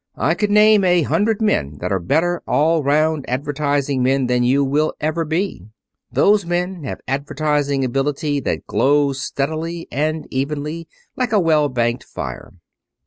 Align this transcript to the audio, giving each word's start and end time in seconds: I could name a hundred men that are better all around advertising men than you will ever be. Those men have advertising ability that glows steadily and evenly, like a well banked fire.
I 0.17 0.33
could 0.33 0.49
name 0.49 0.83
a 0.83 1.03
hundred 1.03 1.43
men 1.43 1.77
that 1.79 1.91
are 1.91 1.99
better 1.99 2.41
all 2.47 2.81
around 2.81 3.23
advertising 3.27 4.01
men 4.01 4.25
than 4.25 4.41
you 4.41 4.63
will 4.63 4.95
ever 4.99 5.23
be. 5.25 5.67
Those 6.11 6.43
men 6.43 6.85
have 6.85 7.01
advertising 7.07 7.85
ability 7.85 8.39
that 8.39 8.65
glows 8.65 9.21
steadily 9.21 9.87
and 9.91 10.25
evenly, 10.31 10.87
like 11.15 11.31
a 11.31 11.39
well 11.39 11.69
banked 11.69 12.03
fire. 12.03 12.51